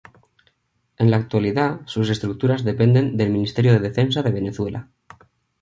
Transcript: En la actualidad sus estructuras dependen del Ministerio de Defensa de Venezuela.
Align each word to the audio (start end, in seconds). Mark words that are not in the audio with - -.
En 0.97 1.11
la 1.11 1.17
actualidad 1.17 1.81
sus 1.85 2.09
estructuras 2.09 2.63
dependen 2.65 3.17
del 3.17 3.29
Ministerio 3.29 3.71
de 3.73 3.79
Defensa 3.81 4.23
de 4.23 4.31
Venezuela. 4.31 4.89